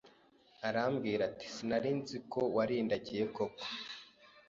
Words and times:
Arambwira 0.67 1.21
ati 1.29 1.45
sinarinziko 1.55 2.39
warindagiye 2.55 3.23
koko 3.35 3.65